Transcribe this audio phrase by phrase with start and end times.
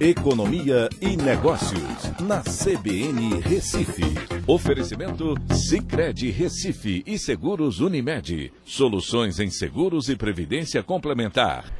[0.00, 4.02] Economia e Negócios, na CBN Recife.
[4.46, 8.50] Oferecimento Cicred Recife e Seguros Unimed.
[8.64, 11.70] Soluções em seguros e previdência complementar.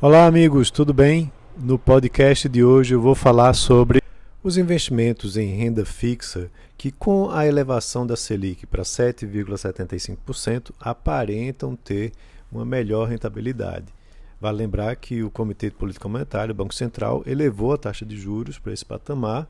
[0.00, 1.30] Olá, amigos, tudo bem?
[1.54, 4.00] No podcast de hoje eu vou falar sobre
[4.42, 12.12] os investimentos em renda fixa que, com a elevação da Selic para 7,75%, aparentam ter
[12.50, 13.99] uma melhor rentabilidade.
[14.40, 18.16] Vale lembrar que o Comitê de Política Monetária, o Banco Central, elevou a taxa de
[18.16, 19.46] juros para esse patamar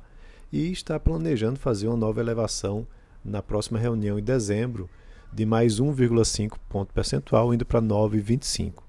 [0.53, 2.85] e está planejando fazer uma nova elevação
[3.25, 4.91] na próxima reunião em dezembro
[5.33, 8.83] de mais 1,5 ponto percentual, indo para 9,25.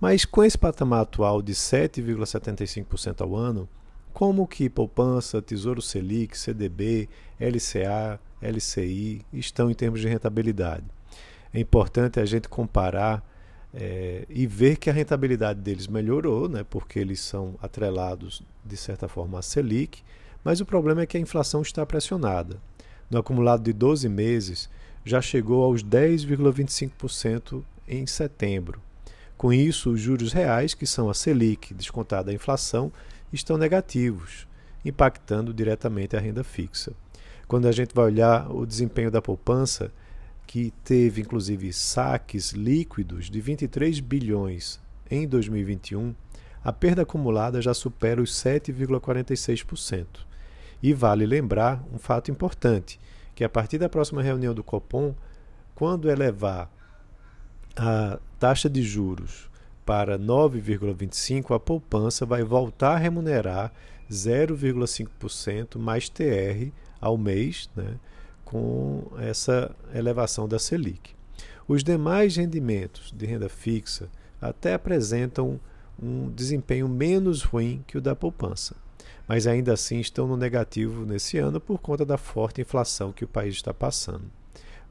[0.00, 3.68] Mas com esse patamar atual de 7,75% ao ano,
[4.12, 7.08] como que poupança, Tesouro Selic, CDB,
[7.40, 10.84] LCA, LCI estão em termos de rentabilidade?
[11.52, 13.24] É importante a gente comparar
[13.74, 19.08] é, e ver que a rentabilidade deles melhorou, né, porque eles são atrelados de certa
[19.08, 20.02] forma à Selic,
[20.42, 22.60] mas o problema é que a inflação está pressionada.
[23.10, 24.68] No acumulado de 12 meses,
[25.04, 28.80] já chegou aos 10,25% em setembro.
[29.36, 32.92] Com isso, os juros reais, que são a Selic descontada a inflação,
[33.32, 34.46] estão negativos,
[34.84, 36.92] impactando diretamente a renda fixa.
[37.46, 39.90] Quando a gente vai olhar o desempenho da poupança,
[40.48, 46.14] que teve inclusive saques líquidos de 23 bilhões em 2021,
[46.64, 50.06] a perda acumulada já supera os 7,46%.
[50.82, 52.98] E vale lembrar um fato importante,
[53.34, 55.14] que a partir da próxima reunião do Copom,
[55.74, 56.70] quando elevar
[57.76, 59.50] a taxa de juros
[59.84, 63.70] para 9,25, a poupança vai voltar a remunerar
[64.10, 67.96] 0,5% mais TR ao mês, né?
[68.48, 71.14] Com essa elevação da Selic.
[71.68, 74.08] Os demais rendimentos de renda fixa
[74.40, 75.60] até apresentam
[76.02, 78.74] um desempenho menos ruim que o da poupança,
[79.28, 83.28] mas ainda assim estão no negativo nesse ano por conta da forte inflação que o
[83.28, 84.24] país está passando.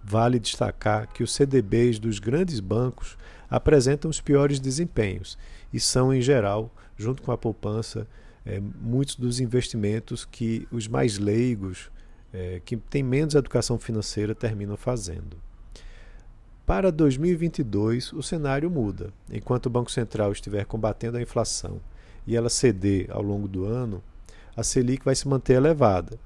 [0.03, 3.17] Vale destacar que os CDBs dos grandes bancos
[3.49, 5.35] apresentam os piores desempenhos
[5.73, 8.07] e são, em geral, junto com a poupança,
[8.45, 11.89] é, muitos dos investimentos que os mais leigos
[12.33, 15.37] é, que têm menos educação financeira terminam fazendo.
[16.65, 19.13] Para 2022, o cenário muda.
[19.31, 21.79] Enquanto o Banco Central estiver combatendo a inflação
[22.25, 24.03] e ela ceder ao longo do ano,
[24.55, 26.19] a Selic vai se manter elevada,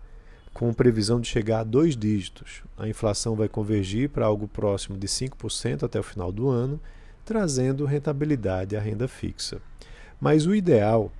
[0.53, 2.63] com previsão de chegar a dois dígitos.
[2.77, 6.79] A inflação vai convergir para algo próximo de 5% até o final do ano,
[7.23, 9.61] trazendo rentabilidade à renda fixa.
[10.19, 11.11] Mas o ideal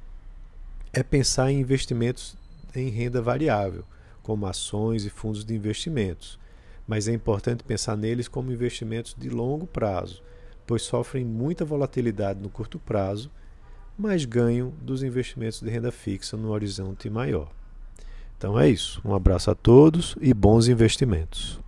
[0.91, 2.35] é pensar em investimentos
[2.75, 3.83] em renda variável,
[4.31, 6.39] como ações e fundos de investimentos,
[6.87, 10.23] mas é importante pensar neles como investimentos de longo prazo,
[10.65, 13.29] pois sofrem muita volatilidade no curto prazo,
[13.97, 17.51] mas ganham dos investimentos de renda fixa no horizonte maior.
[18.37, 19.01] Então é isso.
[19.03, 21.59] Um abraço a todos e bons investimentos.